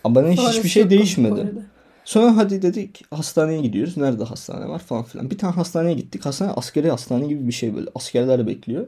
Ama 0.05 0.21
Sonrası 0.21 0.59
hiçbir 0.59 0.69
şey 0.69 0.91
değişmedi. 0.91 1.53
Sonra 2.11 2.37
hadi 2.37 2.63
dedik 2.63 3.05
hastaneye 3.11 3.61
gidiyoruz. 3.61 3.97
Nerede 3.97 4.25
hastane 4.25 4.69
var 4.69 4.79
falan 4.79 5.03
filan. 5.03 5.31
Bir 5.31 5.39
tane 5.39 5.55
hastaneye 5.55 5.95
gittik. 5.95 6.27
Hastane 6.27 6.51
askeri 6.51 6.91
hastane 6.91 7.27
gibi 7.27 7.47
bir 7.47 7.53
şey 7.53 7.77
böyle. 7.77 7.91
Askerler 7.95 8.47
bekliyor. 8.47 8.87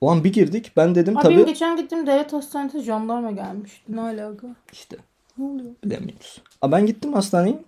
O 0.00 0.10
an 0.10 0.24
bir 0.24 0.32
girdik. 0.32 0.72
Ben 0.76 0.94
dedim 0.94 1.16
Abi 1.16 1.22
tabii 1.22 1.44
geçen 1.44 1.76
gittiğim 1.76 2.06
devlet 2.06 2.32
hastanesine 2.32 2.82
jandarma 2.82 3.30
gelmişti. 3.30 3.82
Ne 3.88 4.00
alaka? 4.00 4.46
işte 4.72 4.96
Ne 5.38 5.44
oluyor? 5.44 5.70
bilemiyoruz. 5.84 6.42
Ama 6.62 6.76
ben 6.76 6.86
gittim 6.86 7.12
hastaneye. 7.12 7.58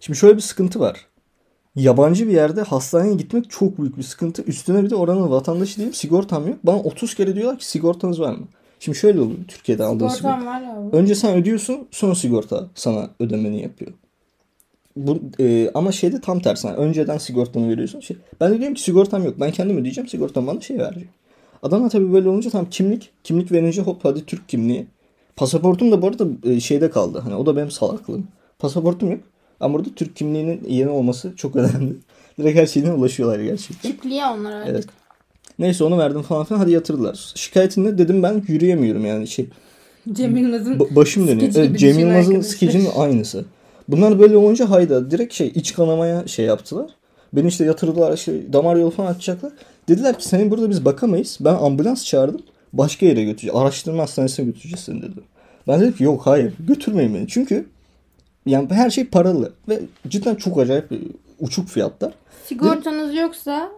Şimdi 0.00 0.18
şöyle 0.18 0.36
bir 0.36 0.42
sıkıntı 0.42 0.80
var. 0.80 1.06
Yabancı 1.76 2.26
bir 2.26 2.32
yerde 2.32 2.62
hastaneye 2.62 3.14
gitmek 3.14 3.50
çok 3.50 3.78
büyük 3.78 3.96
bir 3.96 4.02
sıkıntı. 4.02 4.42
Üstüne 4.42 4.84
bir 4.84 4.90
de 4.90 4.94
oranın 4.94 5.30
vatandaşı 5.30 5.78
değilim. 5.78 5.94
Sigortam 5.94 6.48
yok. 6.48 6.58
Bana 6.62 6.78
30 6.78 7.14
kere 7.14 7.34
diyorlar 7.34 7.58
ki 7.58 7.66
sigortanız 7.66 8.20
var 8.20 8.32
mı? 8.32 8.46
Şimdi 8.80 8.98
şöyle 8.98 9.20
oluyor 9.20 9.38
Türkiye'de 9.48 9.84
aldığın 9.84 10.08
sigorta. 10.08 10.46
Var 10.46 10.60
ya. 10.60 10.76
Önce 10.92 11.14
sen 11.14 11.36
ödüyorsun 11.36 11.88
sonra 11.90 12.14
sigorta 12.14 12.66
sana 12.74 13.10
ödemeni 13.20 13.62
yapıyor. 13.62 13.92
Bu, 15.06 15.20
e, 15.40 15.70
ama 15.74 15.92
şeyde 15.92 16.20
tam 16.20 16.40
tersi. 16.40 16.66
Yani 16.66 16.76
önceden 16.76 17.18
sigortanı 17.18 17.68
veriyorsun. 17.68 18.00
Şey, 18.00 18.16
ben 18.40 18.52
de 18.52 18.58
diyorum 18.58 18.74
ki 18.74 18.82
sigortam 18.82 19.24
yok. 19.24 19.40
Ben 19.40 19.50
kendim 19.50 19.78
ödeyeceğim. 19.78 20.08
Sigortam 20.08 20.46
bana 20.46 20.60
şey 20.60 20.78
verecek. 20.78 21.08
Adamlar 21.62 21.90
tabii 21.90 22.12
böyle 22.12 22.28
olunca 22.28 22.50
tam 22.50 22.70
kimlik. 22.70 23.10
Kimlik 23.24 23.52
verince 23.52 23.82
hop 23.82 24.04
hadi 24.04 24.26
Türk 24.26 24.48
kimliği. 24.48 24.86
Pasaportum 25.36 25.92
da 25.92 26.02
bu 26.02 26.06
arada 26.06 26.26
e, 26.44 26.60
şeyde 26.60 26.90
kaldı. 26.90 27.20
Hani 27.24 27.34
o 27.34 27.46
da 27.46 27.56
benim 27.56 27.70
salaklığım. 27.70 28.26
Pasaportum 28.58 29.10
yok. 29.10 29.20
Ama 29.60 29.74
burada 29.74 29.88
Türk 29.96 30.16
kimliğinin 30.16 30.60
yeni 30.68 30.88
olması 30.90 31.32
çok 31.36 31.56
önemli. 31.56 31.96
Direkt 32.38 32.58
her 32.58 32.66
şeyine 32.66 32.92
ulaşıyorlar 32.92 33.38
gerçekten. 33.40 33.90
Çipliğe 33.90 34.26
onlar 34.26 34.52
artık. 34.52 34.70
Evet. 34.70 34.84
Neyse 35.58 35.84
onu 35.84 35.98
verdim 35.98 36.22
falan 36.22 36.44
filan. 36.44 36.58
Hadi 36.60 36.70
yatırdılar. 36.70 37.32
Şikayetin 37.34 37.84
ne? 37.84 37.98
Dedim 37.98 38.22
ben 38.22 38.42
yürüyemiyorum 38.48 39.06
yani 39.06 39.28
şey. 39.28 39.46
Cem 40.12 40.36
Yılmaz'ın 40.36 40.78
Ba- 40.78 40.96
başım 40.96 41.28
dönüyor. 41.28 41.52
Evet, 41.56 41.78
Cem 41.78 41.90
düşün 41.90 42.00
Yılmaz'ın 42.00 42.40
skecinin 42.40 42.88
aynısı. 42.96 43.44
Bunlar 43.88 44.18
böyle 44.20 44.36
olunca 44.36 44.70
hayda 44.70 45.10
direkt 45.10 45.34
şey 45.34 45.52
iç 45.54 45.74
kanamaya 45.74 46.26
şey 46.26 46.46
yaptılar. 46.46 46.90
Beni 47.32 47.48
işte 47.48 47.64
yatırdılar 47.64 48.12
işte 48.12 48.52
damar 48.52 48.76
yolu 48.76 48.90
falan 48.90 49.12
açacaklar. 49.14 49.52
Dediler 49.88 50.18
ki 50.18 50.28
senin 50.28 50.50
burada 50.50 50.70
biz 50.70 50.84
bakamayız. 50.84 51.38
Ben 51.40 51.54
ambulans 51.54 52.04
çağırdım. 52.04 52.40
Başka 52.72 53.06
yere 53.06 53.24
götüreceğiz. 53.24 53.56
Araştırma 53.56 54.02
hastanesine 54.02 54.46
götüreceğiz 54.46 54.80
seni 54.80 55.02
dedi. 55.02 55.20
Ben 55.68 55.80
dedim 55.80 55.92
ki 55.92 56.04
yok 56.04 56.20
hayır 56.26 56.52
götürmeyin 56.68 57.14
beni. 57.14 57.28
Çünkü 57.28 57.66
yani 58.46 58.68
her 58.70 58.90
şey 58.90 59.04
paralı 59.04 59.52
ve 59.68 59.80
cidden 60.08 60.34
çok 60.34 60.58
acayip 60.58 60.90
bir 60.90 61.00
uçuk 61.40 61.68
fiyatlar. 61.68 62.12
sigortanız 62.44 63.14
yoksa 63.14 63.68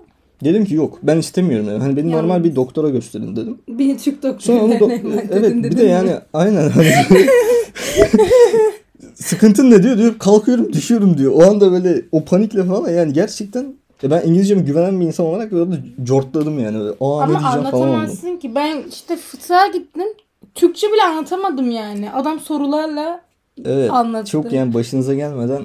Dedim 0.45 0.65
ki 0.65 0.75
yok 0.75 0.99
ben 1.03 1.19
istemiyorum. 1.19 1.69
Yani. 1.69 1.79
Hani 1.79 1.97
beni 1.97 2.11
Yalnız. 2.11 2.23
normal 2.29 2.45
bir 2.45 2.57
doktora 2.57 2.89
gösterin 2.89 3.37
dedim. 3.37 3.59
beni 3.69 3.99
Türk 3.99 4.43
Sonra 4.43 4.63
onu 4.63 4.73
do- 4.75 5.23
evet 5.33 5.55
bir 5.57 5.63
dedim 5.65 5.79
de 5.79 5.83
mi? 5.85 5.91
yani 5.91 6.11
aynen 6.33 6.71
sıkıntın 9.15 9.71
ne 9.71 9.83
diyor 9.83 9.99
diyor 9.99 10.19
kalkıyorum 10.19 10.73
düşüyorum 10.73 11.19
diyor. 11.19 11.33
O 11.35 11.43
anda 11.43 11.73
böyle 11.73 12.03
o 12.13 12.25
panikle 12.25 12.65
falan 12.65 12.91
yani 12.91 13.13
gerçekten 13.13 13.75
ya 14.03 14.11
ben 14.11 14.23
İngilizceme 14.27 14.63
güvenen 14.63 15.01
bir 15.01 15.07
insan 15.07 15.27
olarak 15.27 15.53
böyle 15.53 15.77
cortladım 16.05 16.59
yani. 16.59 16.79
Böyle, 16.79 16.95
Aa 17.01 17.27
ne 17.27 17.37
Ama 17.37 17.41
falan 17.41 17.59
oldum. 17.59 17.67
anlatamazsın 17.81 18.37
ki. 18.37 18.55
Ben 18.55 18.83
işte 18.91 19.17
fıtığa 19.17 19.67
gittim. 19.67 20.07
Türkçe 20.55 20.87
bile 20.87 21.03
anlatamadım 21.03 21.71
yani. 21.71 22.11
Adam 22.13 22.41
sorularla 22.41 23.21
Evet. 23.65 23.91
anlattı. 23.91 24.31
Çok 24.31 24.53
yani 24.53 24.75
başınıza 24.75 25.15
gelmeden 25.15 25.63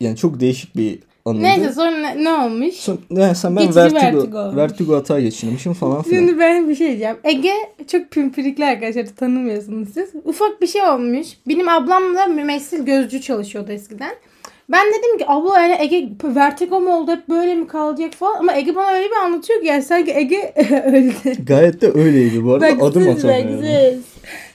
yani 0.00 0.16
çok 0.16 0.40
değişik 0.40 0.76
bir 0.76 0.98
anıydı. 1.30 1.42
Neyse 1.44 1.72
sonra 1.72 1.90
ne, 1.90 2.24
ne 2.24 2.32
olmuş? 2.32 2.74
Son, 2.74 2.98
yani 3.10 3.34
sen 3.34 3.56
ben 3.56 3.62
Geçici 3.62 3.80
vertigo, 3.80 4.02
vertigo 4.16 4.56
vertigo, 4.56 4.96
hata 4.96 5.20
geçirmişim 5.20 5.72
falan 5.72 6.02
filan. 6.02 6.18
Şimdi 6.18 6.38
ben 6.38 6.68
bir 6.68 6.74
şey 6.74 6.86
diyeceğim. 6.88 7.16
Ege 7.24 7.52
çok 7.86 8.10
pimpirikli 8.10 8.64
arkadaşlar 8.64 9.06
tanımıyorsunuz 9.16 9.88
siz. 9.94 10.10
Ufak 10.24 10.62
bir 10.62 10.66
şey 10.66 10.82
olmuş. 10.82 11.26
Benim 11.48 11.68
ablam 11.68 12.14
da 12.16 12.26
mümessil 12.26 12.84
gözcü 12.84 13.20
çalışıyordu 13.20 13.72
eskiden. 13.72 14.12
Ben 14.72 14.86
dedim 14.88 15.18
ki 15.18 15.24
abla 15.28 15.60
yani 15.60 15.76
Ege 15.80 16.08
vertigo 16.24 16.80
mu 16.80 16.96
oldu 16.96 17.10
hep 17.10 17.28
böyle 17.28 17.54
mi 17.54 17.66
kalacak 17.66 18.12
falan. 18.12 18.38
Ama 18.38 18.56
Ege 18.56 18.74
bana 18.74 18.90
öyle 18.90 19.04
bir 19.10 19.16
anlatıyor 19.24 19.60
ki 19.60 19.66
yani 19.66 19.82
sanki 19.82 20.12
Ege 20.14 20.54
öldü. 20.86 21.44
Gayet 21.46 21.80
de 21.82 21.92
öyleydi 21.94 22.44
bu 22.44 22.52
arada. 22.52 22.66
Adım 22.66 22.80
Baksız 22.80 23.24
atamıyorum. 23.24 23.62
baksız. 23.62 24.04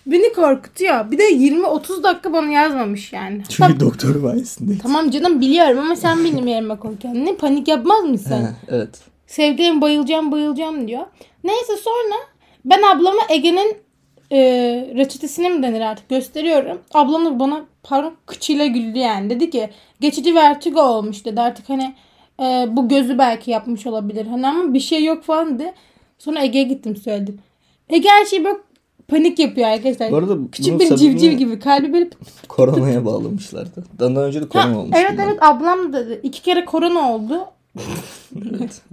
Beni 0.06 0.34
korkutuyor. 0.34 1.12
Bir 1.12 1.18
de 1.18 1.30
20-30 1.32 2.04
dakika 2.04 2.34
bana 2.34 2.52
yazmamış 2.52 3.14
yani. 3.14 3.42
Çünkü 3.50 3.74
Bak, 3.74 3.80
doktor 3.80 4.22
sayesinde. 4.22 4.74
tamam 4.82 5.10
canım 5.10 5.42
biliyorum 5.42 5.80
ama 5.80 5.96
sen 5.96 6.24
benim 6.24 6.48
yerime 6.48 6.80
koy 6.80 6.98
kendini. 7.00 7.38
Panik 7.38 7.68
yapmaz 7.68 8.04
mısın? 8.04 8.32
Ha, 8.32 8.54
evet. 8.70 9.02
Sevdiğim 9.28 9.82
bayılacağım 9.82 10.32
bayılacağım 10.32 10.88
diyor. 10.88 11.06
Neyse 11.44 11.78
sonra 11.78 12.16
ben 12.66 12.82
ablama 12.82 13.22
Ege'nin 13.30 13.78
e, 14.32 14.40
reçetesini 14.96 15.50
mi 15.50 15.64
denir 15.64 15.82
artık 15.82 16.10
gösteriyorum. 16.10 16.82
Ablam 16.94 17.26
da 17.26 17.40
bana 17.40 17.66
pardon 17.84 18.14
kıçıyla 18.26 18.66
güldü 18.66 19.00
yani. 19.00 19.30
Dedi 19.30 19.50
ki 19.50 19.70
geçici 20.00 20.36
vertigo 20.36 20.82
olmuş 20.82 21.26
dedi. 21.26 21.42
Artık 21.42 21.70
hani 21.70 21.96
e, 22.40 22.44
bu 22.70 22.88
gözü 22.88 23.18
belki 23.18 23.52
yapmış 23.52 23.88
olabilir. 23.88 24.26
Hani 24.28 24.48
ama 24.48 24.74
bir 24.74 24.80
şey 24.80 25.04
yok 25.04 25.24
falan 25.24 25.60
dedi. 25.60 25.74
Sonra 26.20 26.44
Ege'ye 26.44 26.64
gittim 26.64 26.96
söyledim. 26.96 27.40
Ege 27.90 28.10
her 28.10 28.26
şeyi 28.26 28.44
böyle 28.44 28.58
panik 29.08 29.40
yapıyor 29.40 29.68
arkadaşlar. 29.68 30.12
Bu 30.12 30.16
arada 30.16 30.38
Küçük 30.52 30.80
bir 30.80 30.96
civciv 30.96 31.32
gibi. 31.32 31.60
Kalbi 31.60 31.94
böyle 31.94 32.10
Koronaya 32.48 33.06
bağlamışlardı. 33.06 33.84
Daha 34.00 34.26
önce 34.26 34.42
de 34.42 34.48
korona 34.48 34.80
olmuş. 34.80 34.98
evet 35.00 35.20
evet 35.24 35.44
ablam 35.44 35.94
da. 35.94 36.04
İki 36.24 36.42
kere 36.42 36.66
korona 36.66 37.14
oldu. 37.14 37.40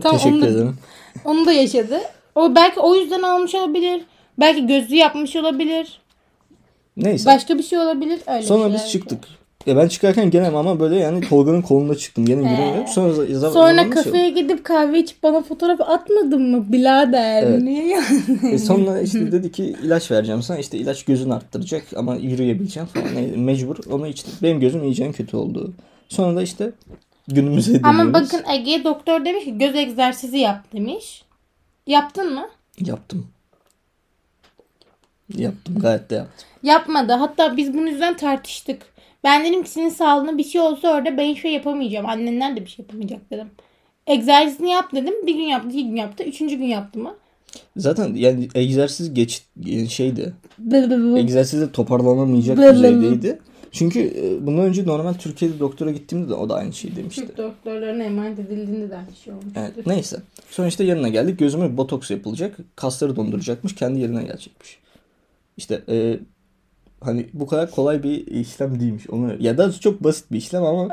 Tamam, 0.02 0.18
Teşekkür 0.18 0.36
onu 0.36 0.42
da- 0.42 0.46
ederim. 0.46 0.76
Onu 1.24 1.46
da 1.46 1.52
yaşadı. 1.52 2.00
O 2.34 2.54
belki 2.54 2.80
o 2.80 2.94
yüzden 2.94 3.22
almış 3.22 3.54
olabilir. 3.54 4.02
Belki 4.40 4.66
gözlü 4.66 4.94
yapmış 4.96 5.36
olabilir. 5.36 6.00
Neyse. 6.96 7.26
Başka 7.26 7.58
bir 7.58 7.62
şey 7.62 7.78
olabilir. 7.78 8.20
Öyle 8.26 8.42
Sonra 8.42 8.72
biz 8.74 8.82
şey. 8.82 9.00
Ya 9.66 9.76
ben 9.76 9.88
çıkarken 9.88 10.30
gene 10.30 10.48
ama 10.48 10.80
böyle 10.80 10.96
yani 10.96 11.20
Tolga'nın 11.28 11.62
kolunda 11.62 11.94
çıktım. 11.94 12.26
Gene 12.26 12.50
yürüyemiyorum. 12.50 12.86
Sonra 12.86 13.12
za- 13.14 13.26
za- 13.32 13.52
Sonra 13.52 13.80
şey 13.82 13.90
kafeye 13.90 14.30
gidip 14.30 14.64
kahve 14.64 14.98
içip 14.98 15.22
bana 15.22 15.42
fotoğraf 15.42 15.80
atmadın 15.80 16.50
mı 16.50 16.72
birader? 16.72 17.42
Evet. 17.42 17.62
Niye 17.62 17.86
ya? 17.86 18.02
E 18.52 18.58
sonra 18.58 19.00
işte 19.02 19.32
dedi 19.32 19.52
ki 19.52 19.76
ilaç 19.82 20.10
vereceğim 20.10 20.42
sana. 20.42 20.58
İşte 20.58 20.78
ilaç 20.78 21.04
gözünü 21.04 21.34
arttıracak 21.34 21.84
ama 21.96 22.16
yürüyebileceğim 22.16 22.86
falan. 22.88 23.38
Mecbur 23.38 23.76
onu 23.90 24.06
içtim. 24.06 24.32
Benim 24.42 24.60
gözüm 24.60 24.84
iyice 24.84 25.12
kötü 25.12 25.36
oldu. 25.36 25.72
Sonra 26.08 26.36
da 26.36 26.42
işte 26.42 26.72
günümüze 27.28 27.74
dönüyoruz. 27.74 28.00
Ama 28.00 28.14
bakın 28.14 28.42
Ege 28.52 28.84
doktor 28.84 29.24
demiş 29.24 29.44
ki 29.44 29.58
göz 29.58 29.76
egzersizi 29.76 30.38
yap 30.38 30.72
demiş. 30.72 31.24
Yaptın 31.86 32.34
mı? 32.34 32.48
Yaptım. 32.80 33.26
Yaptım. 35.36 35.78
Gayet 35.78 36.10
de 36.10 36.14
yaptım. 36.14 36.48
Yapmadı. 36.62 37.12
Hatta 37.12 37.56
biz 37.56 37.74
bunun 37.74 37.86
yüzden 37.86 38.16
tartıştık. 38.16 38.91
Ben 39.24 39.44
dedim 39.44 39.62
ki 39.62 39.70
senin 39.70 39.88
sağlığına 39.88 40.38
bir 40.38 40.44
şey 40.44 40.60
olsa 40.60 40.94
orada 40.94 41.16
ben 41.16 41.24
hiçbir 41.24 41.40
şey 41.40 41.52
yapamayacağım. 41.52 42.06
Annenler 42.06 42.56
de 42.56 42.60
bir 42.60 42.70
şey 42.70 42.82
yapamayacak 42.84 43.30
dedim. 43.30 43.50
Egzersizini 44.06 44.70
yap 44.70 44.92
dedim. 44.94 45.26
Bir 45.26 45.34
gün 45.34 45.42
yaptı, 45.42 45.68
iki 45.68 45.88
gün 45.88 45.96
yaptı. 45.96 46.24
Üçüncü 46.24 46.56
gün 46.56 46.66
yaptı 46.66 46.98
mı? 46.98 47.14
Zaten 47.76 48.14
yani 48.14 48.48
egzersiz 48.54 49.14
geç 49.14 49.42
yani 49.64 49.88
şeydi. 49.88 50.32
Egzersizde 51.16 51.72
toparlanamayacak 51.72 52.58
düzeydeydi. 52.58 53.38
Çünkü 53.72 54.00
e, 54.00 54.46
bundan 54.46 54.64
önce 54.64 54.86
normal 54.86 55.12
Türkiye'de 55.12 55.60
doktora 55.60 55.90
gittiğimde 55.90 56.28
de 56.28 56.34
o 56.34 56.48
da 56.48 56.54
aynı 56.54 56.72
şeyi 56.72 56.96
demişti. 56.96 57.26
Türk 57.26 57.38
doktorlarına 57.38 58.02
emanet 58.02 58.38
edildiğinde 58.38 58.90
de 58.90 58.96
aynı 58.96 59.16
şey 59.24 59.32
olmuştur. 59.32 59.60
Evet, 59.60 59.86
neyse. 59.86 60.16
Sonra 60.50 60.68
işte 60.68 60.84
yanına 60.84 61.08
geldik. 61.08 61.38
Gözüme 61.38 61.76
botoks 61.76 62.10
yapılacak. 62.10 62.56
Kasları 62.76 63.16
donduracakmış. 63.16 63.74
Kendi 63.74 64.00
yerine 64.00 64.22
gelecekmiş. 64.22 64.78
İşte 65.56 65.82
e, 65.88 66.18
hani 67.04 67.26
bu 67.32 67.46
kadar 67.46 67.70
kolay 67.70 68.02
bir 68.02 68.26
işlem 68.26 68.80
değilmiş. 68.80 69.10
Onu 69.10 69.42
ya 69.42 69.58
da 69.58 69.72
çok 69.72 70.04
basit 70.04 70.32
bir 70.32 70.36
işlem 70.38 70.64
ama 70.64 70.88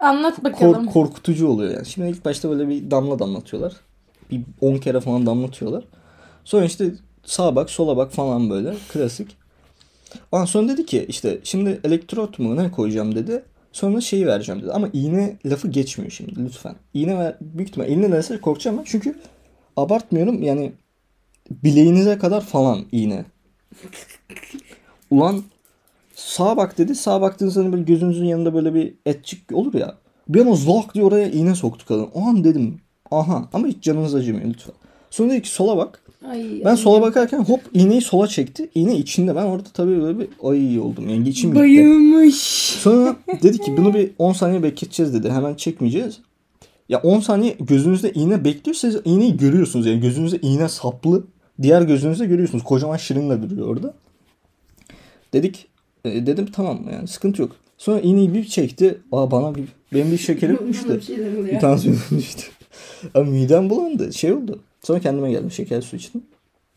Anlat 0.00 0.36
kor- 0.36 0.44
bakalım. 0.44 0.86
korkutucu 0.86 1.48
oluyor 1.48 1.74
yani. 1.74 1.86
Şimdi 1.86 2.08
ilk 2.08 2.24
başta 2.24 2.50
böyle 2.50 2.68
bir 2.68 2.90
damla 2.90 3.18
damlatıyorlar. 3.18 3.72
Bir 4.30 4.40
10 4.60 4.76
kere 4.76 5.00
falan 5.00 5.26
damlatıyorlar. 5.26 5.84
Sonra 6.44 6.64
işte 6.64 6.90
sağa 7.24 7.56
bak, 7.56 7.70
sola 7.70 7.96
bak 7.96 8.12
falan 8.12 8.50
böyle 8.50 8.74
klasik. 8.92 9.36
Ondan 10.32 10.44
sonra 10.44 10.68
dedi 10.68 10.86
ki 10.86 11.06
işte 11.08 11.40
şimdi 11.44 11.80
elektrot 11.84 12.38
mu 12.38 12.56
ne 12.56 12.70
koyacağım 12.70 13.14
dedi. 13.14 13.42
Sonra 13.72 14.00
şeyi 14.00 14.26
vereceğim 14.26 14.62
dedi. 14.62 14.72
Ama 14.72 14.88
iğne 14.92 15.36
lafı 15.46 15.68
geçmiyor 15.68 16.10
şimdi 16.12 16.44
lütfen. 16.44 16.74
İğne 16.94 17.18
ver, 17.18 17.36
büyük 17.40 17.68
ihtimal 17.68 17.88
iğne 17.88 18.12
derse 18.12 18.40
korkacağım 18.40 18.78
ben. 18.78 18.84
Çünkü 18.84 19.18
abartmıyorum 19.76 20.42
yani 20.42 20.72
bileğinize 21.50 22.18
kadar 22.18 22.40
falan 22.40 22.84
iğne. 22.92 23.24
Ulan 25.10 25.42
sağa 26.14 26.56
bak 26.56 26.78
dedi. 26.78 26.94
Sağa 26.94 27.20
baktığınızda 27.20 27.60
hani 27.60 27.72
böyle 27.72 27.82
gözünüzün 27.82 28.24
yanında 28.24 28.54
böyle 28.54 28.74
bir 28.74 28.94
etçik 29.06 29.52
olur 29.52 29.74
ya. 29.74 29.94
Bir 30.28 30.40
an 30.40 30.46
o 30.46 30.56
zok 30.56 30.94
diye 30.94 31.04
oraya 31.04 31.30
iğne 31.30 31.54
soktu 31.54 31.86
kadın. 31.88 32.08
O 32.14 32.20
an 32.20 32.44
dedim 32.44 32.80
aha 33.10 33.48
ama 33.52 33.66
hiç 33.66 33.82
canınız 33.82 34.14
acımıyor 34.14 34.48
lütfen. 34.48 34.74
Sonra 35.10 35.30
dedi 35.30 35.42
ki 35.42 35.48
sola 35.48 35.76
bak. 35.76 36.00
Ay, 36.28 36.60
Ben 36.64 36.70
ay. 36.70 36.76
sola 36.76 37.02
bakarken 37.02 37.38
hop 37.44 37.60
iğneyi 37.74 38.00
sola 38.00 38.26
çekti. 38.26 38.70
İğne 38.74 38.96
içinde. 38.96 39.36
Ben 39.36 39.44
orada 39.44 39.68
tabii 39.74 40.02
böyle 40.02 40.18
bir 40.18 40.28
ay 40.42 40.80
oldum. 40.80 41.08
Yani 41.08 41.28
içim 41.28 41.50
gitti. 41.50 41.60
Bayılmış. 41.60 42.34
Sonra 42.82 43.16
dedi 43.42 43.58
ki 43.58 43.76
bunu 43.76 43.94
bir 43.94 44.10
10 44.18 44.32
saniye 44.32 44.62
bekleteceğiz 44.62 45.14
dedi. 45.14 45.30
Hemen 45.30 45.54
çekmeyeceğiz. 45.54 46.18
Ya 46.88 47.00
10 47.02 47.20
saniye 47.20 47.56
gözünüzde 47.60 48.12
iğne 48.12 48.44
bekliyor. 48.44 48.74
Siz 48.74 48.96
iğneyi 49.04 49.36
görüyorsunuz. 49.36 49.86
Yani 49.86 50.00
gözünüzde 50.00 50.38
iğne 50.42 50.68
saplı. 50.68 51.24
Diğer 51.62 51.82
gözünüzde 51.82 52.26
görüyorsunuz. 52.26 52.64
Kocaman 52.64 52.96
şırınga 52.96 53.42
duruyor 53.42 53.68
orada. 53.68 53.94
Dedik 55.32 55.66
e, 56.04 56.26
dedim 56.26 56.46
tamam 56.52 56.80
yani 56.92 57.08
sıkıntı 57.08 57.42
yok. 57.42 57.56
Sonra 57.78 58.00
iğneyi 58.00 58.34
bir 58.34 58.44
çekti. 58.44 58.98
Aa 59.12 59.30
bana 59.30 59.54
bir 59.54 59.64
benim 59.92 60.12
bir 60.12 60.18
şekerim 60.18 60.58
düştü. 60.68 61.00
Bir 61.52 61.60
tansiyonum 61.60 62.02
düştü. 62.18 62.42
Ama 63.14 63.24
midem 63.24 63.70
bulandı. 63.70 64.12
Şey 64.12 64.32
oldu. 64.32 64.60
Sonra 64.82 65.00
kendime 65.00 65.30
geldim. 65.30 65.50
Şeker 65.50 65.80
su 65.80 65.96
içtim. 65.96 66.22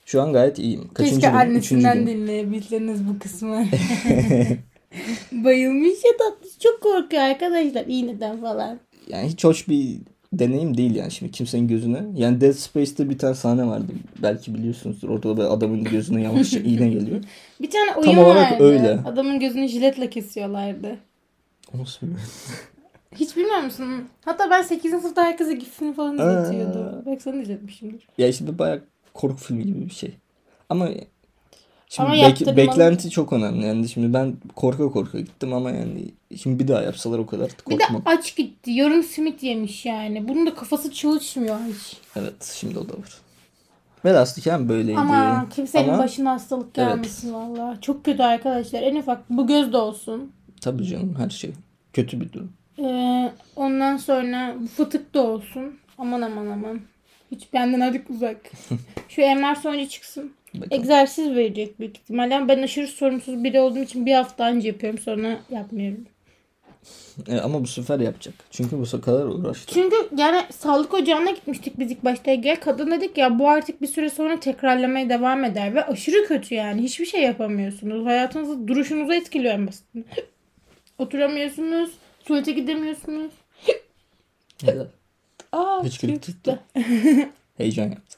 Şu 0.06 0.22
an 0.22 0.34
gayet 0.34 0.60
iyiyim. 0.60 0.88
Kaçıncı 0.94 1.16
Keşke 1.16 1.32
gün? 1.32 1.38
Annesinden 1.38 2.06
gün. 2.06 3.08
bu 3.10 3.20
kısmı. 3.20 3.66
Bayılmış 5.32 5.90
ya 6.06 6.12
tatlı. 6.18 6.50
Çok 6.60 6.82
korkuyor 6.82 7.24
arkadaşlar 7.24 7.86
iğneden 7.88 8.42
falan. 8.42 8.80
Yani 9.08 9.28
hiç 9.30 9.44
hoş 9.44 9.68
bir 9.70 9.98
deneyim 10.34 10.78
değil 10.78 10.96
yani 10.96 11.12
şimdi 11.12 11.32
kimsenin 11.32 11.68
gözüne. 11.68 12.04
Yani 12.16 12.42
Dead 12.42 12.54
Space'te 12.54 13.10
bir 13.10 13.18
tane 13.18 13.36
sahne 13.36 13.68
vardı. 13.68 13.92
Belki 14.24 14.56
biliyorsunuzdur. 14.56 15.10
Orada 15.10 15.38
böyle 15.38 15.50
adamın 15.50 15.84
gözüne 15.84 16.22
yavaşça 16.22 16.60
iğne 16.66 16.90
geliyor. 16.90 17.24
Bir 17.62 17.70
tane 17.70 17.94
Tam 17.94 18.04
oyun 18.04 18.18
olarak 18.18 18.52
vardı. 18.52 18.64
öyle. 18.64 19.00
Adamın 19.06 19.40
gözünü 19.40 19.68
jiletle 19.68 20.10
kesiyorlardı. 20.10 20.98
O 21.76 21.78
nasıl 21.82 22.08
bir... 22.08 22.14
Hiç 23.16 23.38
bilmiyor 23.38 23.60
musun? 23.60 23.88
Hatta 24.26 24.50
ben 24.50 24.62
8. 24.62 24.92
sınıfta 24.92 25.24
herkese 25.26 25.54
gifini 25.54 25.94
falan 25.94 26.14
izletiyordu. 26.14 27.04
Belki 27.06 27.26
de 27.34 27.42
izletmişimdir. 27.42 28.08
Ya 28.18 28.28
işte 28.28 28.60
bayağı 28.60 28.82
korku 29.14 29.38
filmi 29.38 29.66
gibi 29.66 29.86
bir 29.86 29.94
şey. 29.94 30.18
Ama 30.70 30.90
şimdi 31.90 32.10
Ama 32.10 32.18
bek- 32.18 32.58
beklenti 32.58 33.10
çok 33.10 33.34
önemli. 33.34 33.66
Yani 33.66 33.90
şimdi 33.90 34.14
ben 34.14 34.34
korka 34.56 34.90
korka 34.90 35.20
gittim 35.20 35.54
ama 35.54 35.72
yani 35.72 36.06
şimdi 36.42 36.60
bir 36.64 36.68
daha 36.68 36.82
yapsalar 36.82 37.20
o 37.20 37.26
kadar 37.26 37.50
Bir 37.70 37.80
de 37.80 37.84
korkmam. 37.84 38.02
aç 38.06 38.36
gitti. 38.36 38.72
Yarım 38.72 39.04
simit 39.04 39.44
yemiş 39.44 39.86
yani. 39.86 40.28
Bunun 40.28 40.46
da 40.48 40.56
kafası 40.56 40.92
çalışmıyor 40.92 41.58
hiç. 41.70 41.98
Evet 42.16 42.44
şimdi 42.60 42.80
o 42.80 42.90
da 42.90 42.94
var. 42.94 43.14
Velhasıl 44.06 44.52
hem 44.52 44.70
böyleydi. 44.70 45.00
Ama 45.00 45.48
kimsenin 45.56 45.90
Ama- 45.90 46.04
başına 46.04 46.32
hastalık 46.32 46.78
Evet. 46.78 46.90
gelmesin 46.90 47.34
valla. 47.34 47.78
Çok 47.82 48.06
kötü 48.06 48.24
arkadaşlar. 48.24 48.82
En 48.82 48.96
ufak 48.96 49.30
bu 49.30 49.48
göz 49.48 49.74
de 49.74 49.78
olsun. 49.78 50.32
Tabii 50.62 50.86
canım 50.86 51.16
her 51.18 51.30
şey. 51.30 51.52
Kötü 51.94 52.22
bir 52.22 52.34
durum. 52.34 52.52
Ee, 52.80 53.32
ondan 53.56 53.98
sonra 53.98 54.56
bu 54.62 54.68
fıtık 54.68 55.14
da 55.14 55.22
olsun. 55.28 55.80
Aman 55.98 56.22
aman 56.22 56.48
aman. 56.48 56.80
Hiç 57.32 57.54
benden 57.54 57.80
artık 57.80 58.10
uzak. 58.10 58.38
Şu 59.10 59.22
MR 59.22 59.56
sonucu 59.56 59.90
çıksın. 59.90 60.34
Bakalım. 60.62 60.82
Egzersiz 60.82 61.36
verecek 61.36 61.80
büyük 61.80 61.98
ihtimalle. 61.98 62.48
Ben 62.48 62.64
aşırı 62.64 62.88
sorumsuz 62.88 63.44
biri 63.44 63.60
olduğum 63.60 63.80
için 63.80 64.06
bir 64.06 64.14
hafta 64.14 64.50
önce 64.50 64.68
yapıyorum. 64.68 65.00
Sonra 65.00 65.40
yapmıyorum. 65.50 66.06
E, 67.28 67.38
ama 67.40 67.62
bu 67.62 67.68
sefer 67.68 68.00
yapacak. 68.00 68.34
Çünkü 68.52 68.78
bu 68.80 69.02
kadar 69.02 69.26
uğraştı. 69.26 69.74
Çünkü 69.74 69.96
yani 70.18 70.42
sağlık 70.52 70.94
ocağına 70.94 71.32
gitmiştik 71.32 71.80
biz 71.80 71.92
ilk 71.92 72.06
başta 72.06 72.32
Ege. 72.32 72.56
Kadın 72.56 72.92
dedik 72.92 73.18
ya 73.18 73.40
bu 73.40 73.50
artık 73.50 73.82
bir 73.82 73.88
süre 73.88 74.10
sonra 74.10 74.40
tekrarlamaya 74.40 75.10
devam 75.10 75.44
eder. 75.44 75.76
Ve 75.76 75.86
aşırı 75.86 76.28
kötü 76.28 76.56
yani. 76.56 76.84
Hiçbir 76.84 77.06
şey 77.06 77.22
yapamıyorsunuz. 77.22 78.06
Hayatınızı, 78.06 78.68
duruşunuzu 78.68 79.14
etkiliyor 79.14 79.54
en 79.54 79.68
basitinden. 79.68 80.06
Oturamıyorsunuz. 80.98 81.92
Tuvalete 82.26 82.52
gidemiyorsunuz. 82.52 83.32
Aa, 85.52 85.82
tuttu. 86.20 86.60
Heyecan 87.58 87.84
yaptı. 87.84 88.18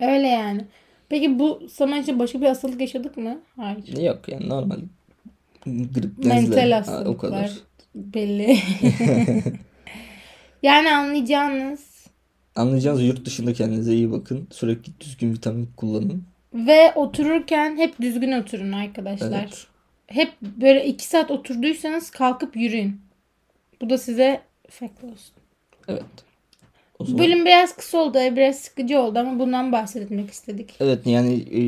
Öyle 0.00 0.26
yani. 0.26 0.64
Peki 1.08 1.38
bu 1.38 1.62
zaman 1.68 2.02
için 2.02 2.18
başka 2.18 2.40
bir 2.40 2.46
hastalık 2.46 2.80
yaşadık 2.80 3.16
mı? 3.16 3.40
Hayır. 3.56 4.02
Yok 4.02 4.28
yani 4.28 4.48
normal 4.48 4.78
grip. 5.66 6.24
Mental 6.24 6.70
Ha, 6.70 6.78
hastalıklar. 6.78 7.06
o 7.14 7.18
kadar. 7.18 7.52
Belli. 7.94 8.56
yani 10.62 10.92
anlayacağınız 10.94 11.94
Anlayacağınız 12.56 13.02
yurt 13.02 13.26
dışında 13.26 13.52
kendinize 13.52 13.94
iyi 13.94 14.12
bakın. 14.12 14.48
Sürekli 14.52 14.92
düzgün 15.00 15.32
vitamin 15.32 15.68
kullanın. 15.76 16.24
ve 16.54 16.92
otururken 16.94 17.76
hep 17.76 18.00
düzgün 18.00 18.32
oturun 18.32 18.72
arkadaşlar. 18.72 19.40
Evet. 19.42 19.66
Hep 20.06 20.32
böyle 20.42 20.86
iki 20.86 21.04
saat 21.06 21.30
oturduysanız 21.30 22.10
kalkıp 22.10 22.56
yürüyün. 22.56 23.00
Bu 23.80 23.90
da 23.90 23.98
size 23.98 24.40
efekt 24.68 25.04
olsun. 25.04 25.34
Evet. 25.88 26.04
O 27.04 27.06
zaman, 27.06 27.18
Bölüm 27.26 27.44
biraz 27.44 27.76
kısa 27.76 27.98
oldu, 27.98 28.18
biraz 28.18 28.56
sıkıcı 28.56 29.00
oldu 29.00 29.18
ama 29.18 29.38
bundan 29.38 29.72
bahsetmek 29.72 30.30
istedik. 30.30 30.74
Evet 30.80 31.06
yani 31.06 31.34
e, 31.34 31.62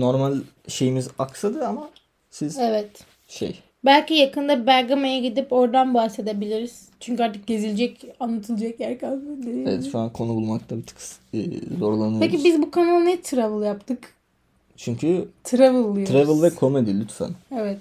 normal 0.00 0.34
şeyimiz 0.68 1.08
aksadı 1.18 1.66
ama 1.66 1.90
siz 2.30 2.58
Evet. 2.58 2.90
şey 3.28 3.60
Belki 3.84 4.14
yakında 4.14 4.66
Bergama'ya 4.66 5.18
gidip 5.18 5.52
oradan 5.52 5.94
bahsedebiliriz. 5.94 6.88
Çünkü 7.00 7.22
artık 7.22 7.46
gezilecek, 7.46 8.04
anlatılacak 8.20 8.80
yer 8.80 8.98
kalmadı. 8.98 9.50
evet 9.66 9.92
şu 9.92 9.98
an 9.98 10.12
konu 10.12 10.28
bulmakta 10.34 10.76
bir 10.76 10.82
tık 10.82 10.96
e, 11.34 11.38
zorlanıyoruz. 11.78 12.20
Peki 12.20 12.44
biz 12.44 12.62
bu 12.62 12.70
kanala 12.70 13.00
ne 13.00 13.20
travel 13.20 13.66
yaptık? 13.66 14.14
Çünkü 14.76 15.28
Travel 15.44 15.94
diyoruz. 15.96 16.12
travel 16.12 16.42
ve 16.42 16.50
komedi 16.50 17.00
lütfen. 17.00 17.30
Evet. 17.56 17.78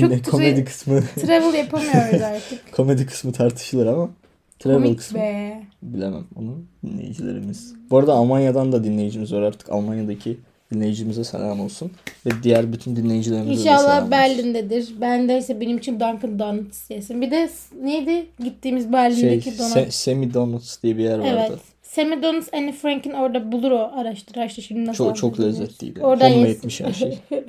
Çok 0.00 0.24
komedi 0.24 0.64
kısmı 0.64 1.02
Travel 1.20 1.54
yapamıyoruz 1.54 2.22
artık. 2.22 2.72
komedi 2.76 3.06
kısmı 3.06 3.32
tartışılır 3.32 3.86
ama 3.86 4.10
travel 4.58 4.76
Komik 4.82 4.98
kısmı 4.98 5.18
be. 5.18 5.62
bilemem 5.82 6.24
onu 6.36 6.62
dinleyicilerimiz. 6.86 7.74
Bu 7.90 7.98
arada 7.98 8.12
Almanya'dan 8.12 8.72
da 8.72 8.84
dinleyicimiz 8.84 9.32
var 9.32 9.42
artık. 9.42 9.70
Almanya'daki 9.72 10.36
dinleyicimize 10.72 11.24
selam 11.24 11.60
olsun 11.60 11.90
ve 12.26 12.30
diğer 12.42 12.72
bütün 12.72 12.96
dinleyicilerimize 12.96 13.50
de 13.52 13.56
selam 13.62 13.74
İnşallah 13.76 13.98
olsun. 13.98 14.10
Berlin'dedir. 14.10 15.00
Bendeyse 15.00 15.60
benim 15.60 15.78
için 15.78 16.00
Dunkin 16.00 16.38
Donuts 16.38 16.90
yesin. 16.90 17.22
Bir 17.22 17.30
de 17.30 17.50
neydi? 17.82 18.26
Gittiğimiz 18.44 18.84
Şey, 18.84 18.92
Berlin'deki 18.92 19.58
donut. 19.58 19.76
Se- 19.76 19.90
Semi 19.90 20.34
Donuts 20.34 20.82
diye 20.82 20.96
bir 20.98 21.02
yer 21.04 21.18
vardı. 21.18 21.46
Evet. 21.50 21.60
Semi 21.82 22.22
Donuts 22.22 22.48
Anne 22.54 22.72
Frank'in 22.72 23.12
orada 23.12 23.52
bulur 23.52 23.70
o 23.70 23.90
araştır 23.94 24.36
araştır 24.36 24.62
şimdi 24.62 24.84
nasıl 24.86 25.04
Çok 25.04 25.16
çok 25.16 25.40
lezzetliydi. 25.40 26.00
Oradan 26.02 26.30
Homemade'miş 26.30 26.80
yesin. 26.80 26.84
her 26.84 26.92
şey. 26.92 27.18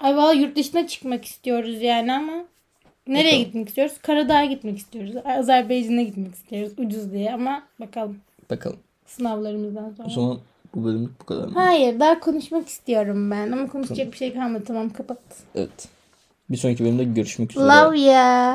Ay 0.00 0.16
valla 0.16 0.32
yurt 0.32 0.56
dışına 0.56 0.86
çıkmak 0.86 1.24
istiyoruz 1.24 1.82
yani 1.82 2.12
ama 2.12 2.44
nereye 3.06 3.24
Bakalım. 3.32 3.44
gitmek 3.44 3.68
istiyoruz? 3.68 3.94
Karadağ'a 4.02 4.44
gitmek 4.44 4.78
istiyoruz. 4.78 5.14
Azerbaycan'a 5.24 6.02
gitmek 6.02 6.34
istiyoruz 6.34 6.72
ucuz 6.78 7.12
diye 7.12 7.32
ama 7.34 7.62
bakalım 7.80 8.16
Bakalım. 8.50 8.78
sınavlarımızdan 9.06 9.90
sonra. 9.96 10.08
O 10.08 10.10
zaman 10.10 10.38
bu 10.74 10.84
bölümlük 10.84 11.20
bu 11.20 11.24
kadar 11.26 11.44
mı? 11.44 11.52
Hayır 11.54 12.00
daha 12.00 12.20
konuşmak 12.20 12.68
istiyorum 12.68 13.30
ben 13.30 13.52
ama 13.52 13.68
konuşacak 13.68 14.12
bir 14.12 14.16
şey 14.16 14.34
kalmadı 14.34 14.64
tamam 14.66 14.90
kapat. 14.90 15.18
Evet. 15.54 15.88
Bir 16.50 16.56
sonraki 16.56 16.84
bölümde 16.84 17.04
görüşmek 17.04 17.50
üzere. 17.50 17.64
Love 17.64 18.00
ya. 18.00 18.50